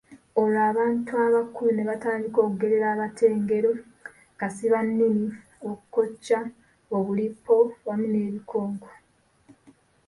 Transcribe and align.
Olwo 0.41 0.61
abantu 0.71 1.11
abakulu 1.25 1.71
ne 1.75 1.83
batandika 1.91 2.39
okugerera 2.43 2.87
abato 2.93 3.23
engero, 3.33 3.71
kasiba 4.39 4.79
nnimi, 4.87 5.25
okukokya, 5.69 6.39
obulippo, 6.95 7.55
wamu 7.87 8.05
n'ebikokko. 8.09 8.89